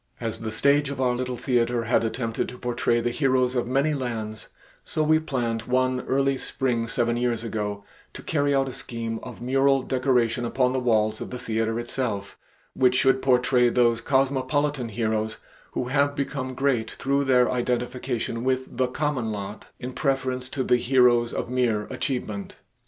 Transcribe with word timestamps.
As 0.19 0.39
the 0.39 0.49
stage 0.49 0.89
of 0.89 0.99
our 0.99 1.13
little 1.15 1.37
theater 1.37 1.83
had 1.83 2.03
attempted 2.03 2.49
to 2.49 2.57
portray 2.57 3.01
the 3.01 3.11
heroes 3.11 3.53
of 3.53 3.67
many 3.67 3.93
lands, 3.93 4.47
so 4.83 5.03
we 5.03 5.19
planned 5.19 5.65
one 5.69 6.01
early 6.07 6.37
spring 6.37 6.87
seven 6.87 7.17
years 7.17 7.43
ago, 7.43 7.83
to 8.13 8.23
carry 8.23 8.51
out 8.55 8.67
a 8.67 8.71
scheme 8.71 9.19
of 9.21 9.43
mural 9.43 9.83
decoration 9.83 10.43
upon 10.43 10.73
the 10.73 10.79
walls 10.79 11.21
of 11.21 11.29
the 11.29 11.37
theater 11.37 11.79
itself, 11.79 12.35
which 12.73 12.95
should 12.95 13.21
portray 13.21 13.69
those 13.69 14.01
cosmopolitan 14.01 14.89
heroes 14.89 15.37
who 15.73 15.89
have 15.89 16.15
become 16.15 16.55
great 16.55 16.89
through 16.89 17.31
identification 17.31 18.43
with 18.43 18.75
the 18.77 18.87
common 18.87 19.31
lot, 19.31 19.65
in 19.79 19.93
preference 19.93 20.49
to 20.49 20.63
the 20.63 20.77
heroes 20.77 21.31
of 21.31 21.47
mere 21.47 21.83
achievement. 21.91 22.57